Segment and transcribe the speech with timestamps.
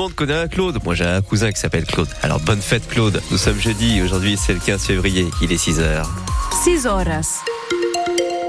[0.00, 0.78] monde connaît un Claude.
[0.82, 2.08] Moi, j'ai un cousin qui s'appelle Claude.
[2.22, 3.20] Alors, bonne fête, Claude.
[3.30, 4.00] Nous sommes jeudi.
[4.00, 5.28] Aujourd'hui, c'est le 15 février.
[5.42, 6.08] Il est 6 heures.
[6.64, 7.49] 6 horas.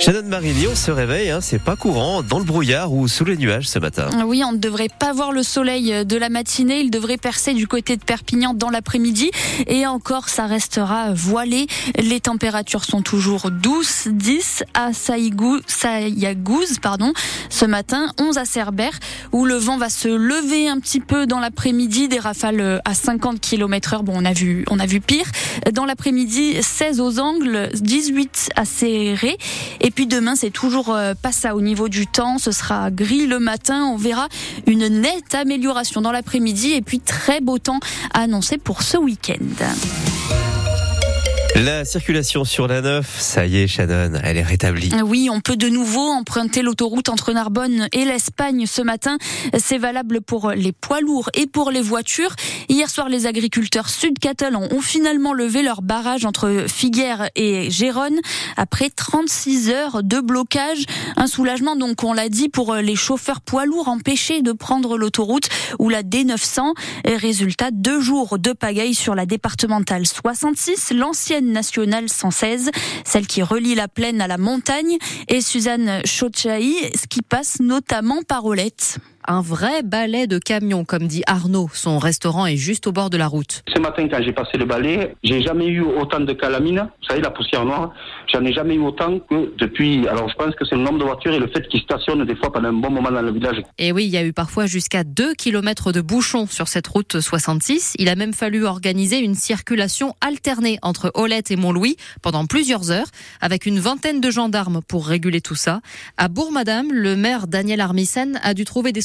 [0.00, 3.36] Shannon Marini, on se réveille, hein, c'est pas courant, dans le brouillard ou sous les
[3.36, 4.08] nuages ce matin.
[4.24, 7.66] Oui, on ne devrait pas voir le soleil de la matinée, il devrait percer du
[7.66, 9.30] côté de Perpignan dans l'après-midi
[9.66, 11.66] et encore ça restera voilé.
[11.98, 17.12] Les températures sont toujours douces, 10 à Saïgou, Sayagouz pardon,
[17.50, 18.98] ce matin, 11 à Cerbère
[19.32, 23.38] où le vent va se lever un petit peu dans l'après-midi, des rafales à 50
[23.38, 25.26] km heure, bon on a vu, on a vu pire.
[25.74, 29.36] Dans l'après-midi, 16 aux angles, 18 à Serré
[29.82, 32.38] et et puis demain, c'est toujours euh, pas ça au niveau du temps.
[32.38, 33.86] Ce sera gris le matin.
[33.86, 34.28] On verra
[34.68, 37.80] une nette amélioration dans l'après-midi et puis très beau temps
[38.14, 39.66] annoncé pour ce week-end.
[41.56, 44.90] La circulation sur la 9, ça y est, Shannon, elle est rétablie.
[45.04, 49.18] Oui, on peut de nouveau emprunter l'autoroute entre Narbonne et l'Espagne ce matin.
[49.58, 52.34] C'est valable pour les poids lourds et pour les voitures.
[52.68, 58.20] Hier soir, les agriculteurs sud-catalans ont finalement levé leur barrage entre Figueres et Gérone
[58.56, 60.84] après 36 heures de blocage.
[61.16, 65.48] Un soulagement, donc, on l'a dit, pour les chauffeurs poids lourds empêchés de prendre l'autoroute
[65.78, 66.74] ou la D900.
[67.04, 72.70] Résultat, deux jours de pagaille sur la départementale 66, l'ancienne nationale 116,
[73.04, 78.22] celle qui relie la plaine à la montagne, et Suzanne Chochaï, ce qui passe notamment
[78.22, 81.68] par Olette un vrai balai de camions, comme dit Arnaud.
[81.72, 83.62] Son restaurant est juste au bord de la route.
[83.72, 86.88] Ce matin, quand j'ai passé le balai, j'ai jamais eu autant de calamine.
[87.00, 87.92] Vous savez, la poussière noire,
[88.32, 90.06] j'en ai jamais eu autant que depuis.
[90.08, 92.36] Alors, je pense que c'est le nombre de voitures et le fait qu'ils stationnent des
[92.36, 93.62] fois pendant un bon moment dans le village.
[93.78, 97.20] Et oui, il y a eu parfois jusqu'à 2 km de bouchons sur cette route
[97.20, 97.94] 66.
[97.98, 103.08] Il a même fallu organiser une circulation alternée entre Olette et Montlouis pendant plusieurs heures,
[103.40, 105.80] avec une vingtaine de gendarmes pour réguler tout ça.
[106.16, 109.00] À Bourg-Madame, le maire Daniel Armissen a dû trouver des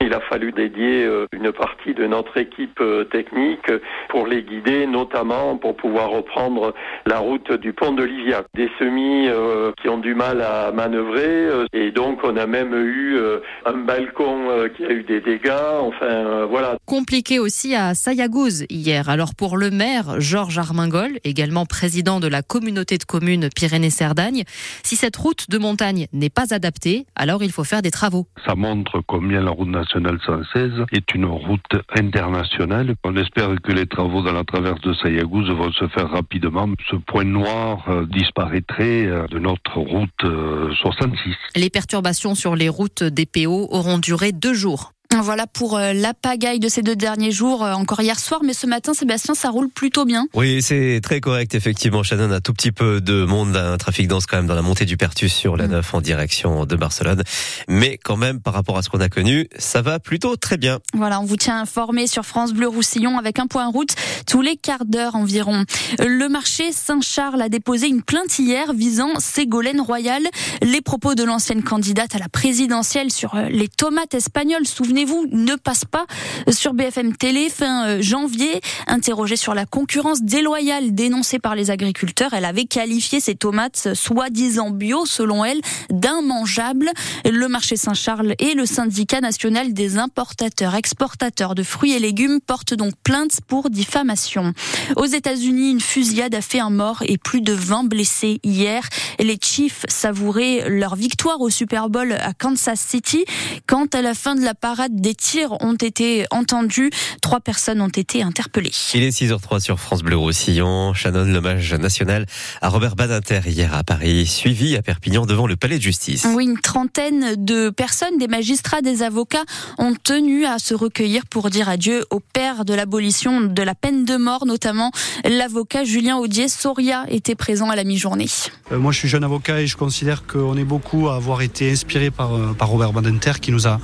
[0.00, 3.70] il a fallu dédier euh, une partie de notre équipe euh, technique
[4.08, 6.72] pour les guider, notamment pour pouvoir reprendre
[7.06, 8.42] la route du pont de Livia.
[8.54, 13.18] Des semis euh, qui ont du mal à manœuvrer et donc on a même eu
[13.66, 15.52] un balcon qui a eu des dégâts.
[15.80, 16.77] Enfin voilà.
[16.88, 19.10] Compliqué aussi à Sayagouz hier.
[19.10, 24.44] Alors pour le maire Georges Armingol, également président de la communauté de communes Pyrénées-Cerdagne,
[24.82, 28.26] si cette route de montagne n'est pas adaptée, alors il faut faire des travaux.
[28.46, 31.60] Ça montre combien la route nationale 116 est une route
[31.94, 32.94] internationale.
[33.04, 36.70] On espère que les travaux dans la traverse de Sayagouz vont se faire rapidement.
[36.90, 41.28] Ce point noir euh, disparaîtrait euh, de notre route 66.
[41.28, 44.94] Euh, les perturbations sur les routes des PO auront duré deux jours.
[45.16, 48.52] Voilà pour euh, la pagaille de ces deux derniers jours, euh, encore hier soir, mais
[48.52, 50.26] ce matin, Sébastien, ça roule plutôt bien.
[50.34, 52.02] Oui, c'est très correct, effectivement.
[52.02, 54.84] Shannon, un tout petit peu de monde, un trafic dense quand même dans la montée
[54.84, 55.96] du Pertus sur la 9 mm.
[55.96, 57.22] en direction de Barcelone.
[57.68, 60.78] Mais quand même, par rapport à ce qu'on a connu, ça va plutôt très bien.
[60.92, 63.94] Voilà, on vous tient informé sur France Bleu Roussillon avec un point route
[64.26, 65.64] tous les quarts d'heure environ.
[65.98, 70.22] Le marché Saint-Charles a déposé une plainte hier visant Ségolène Royal.
[70.60, 75.26] Les propos de l'ancienne candidate à la présidentielle sur euh, les tomates espagnoles, souvenez vous
[75.30, 76.06] ne passe pas
[76.50, 78.60] sur BFM Télé fin euh, janvier.
[78.86, 84.70] Interrogée sur la concurrence déloyale dénoncée par les agriculteurs, elle avait qualifié ces tomates soi-disant
[84.70, 85.60] bio, selon elle,
[85.90, 86.90] d'immangeables.
[87.24, 92.74] Le marché Saint-Charles et le syndicat national des importateurs exportateurs de fruits et légumes portent
[92.74, 94.52] donc plainte pour diffamation.
[94.96, 98.88] Aux États-Unis, une fusillade a fait un mort et plus de 20 blessés hier.
[99.18, 103.24] Les Chiefs savouraient leur victoire au Super Bowl à Kansas City
[103.66, 106.90] quand à la fin de la parade des tirs ont été entendus.
[107.20, 108.72] Trois personnes ont été interpellées.
[108.94, 110.94] Il est 6h03 sur France Bleu Roussillon.
[110.94, 112.26] Shannon, l'hommage national
[112.60, 116.26] à Robert Badinter hier à Paris, suivi à Perpignan devant le palais de justice.
[116.34, 119.44] Oui, une trentaine de personnes, des magistrats, des avocats,
[119.78, 124.04] ont tenu à se recueillir pour dire adieu au père de l'abolition de la peine
[124.04, 124.90] de mort, notamment
[125.24, 126.48] l'avocat Julien Audier.
[126.48, 128.26] Soria était présent à la mi-journée.
[128.72, 131.70] Euh, moi, je suis jeune avocat et je considère qu'on est beaucoup à avoir été
[131.70, 133.80] inspiré par, euh, par Robert Badinter qui nous a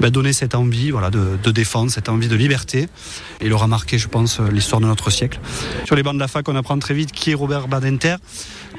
[0.00, 2.88] bah, donné cette envie de, de, défendre, cette envie de liberté.
[3.40, 5.40] Il aura marqué, je pense, l'histoire de notre siècle.
[5.84, 8.16] Sur les bancs de la fac, on apprend très vite qui est Robert Badinter.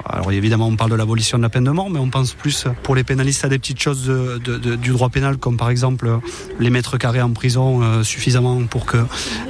[0.06, 2.66] Alors évidemment, on parle de l'abolition de la peine de mort, mais on pense plus
[2.84, 6.20] pour les pénalistes à des petites choses du droit pénal, comme par exemple
[6.60, 8.98] les mètres carrés en prison euh, suffisamment pour que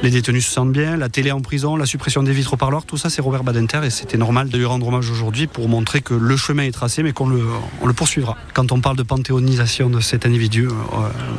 [0.04, 2.86] les détenus se sentent bien, la télé en prison, la suppression des vitres au parloir,
[2.86, 6.02] tout ça c'est Robert Badinter et c'était normal de lui rendre hommage aujourd'hui pour montrer
[6.02, 7.44] que le chemin est tracé, mais qu'on le,
[7.82, 8.38] on poursuivra.
[8.54, 10.72] Quand on parle de panthéonisation de cet individu, euh,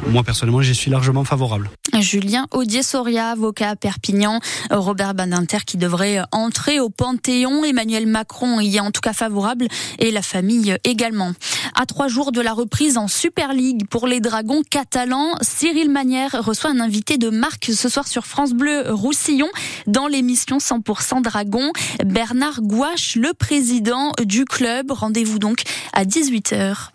[0.08, 1.70] moi personnellement j'y suis largement favorable.
[2.00, 4.40] Julien Audier-Soria, avocat à Perpignan,
[4.70, 9.68] Robert Badinter qui devrait entrer au Panthéon, Emmanuel Macron y a tout cas favorable
[10.00, 11.32] et la famille également.
[11.76, 16.32] À trois jours de la reprise en Super League pour les Dragons catalans, Cyril Manière
[16.44, 19.48] reçoit un invité de marque ce soir sur France Bleu Roussillon
[19.86, 21.72] dans l'émission 100% Dragons.
[22.04, 24.90] Bernard Gouache, le président du club.
[24.90, 25.62] Rendez-vous donc
[25.92, 26.88] à 18h.